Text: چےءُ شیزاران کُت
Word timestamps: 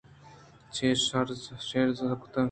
چےءُ 0.73 0.99
شیزاران 1.67 2.13
کُت 2.21 2.33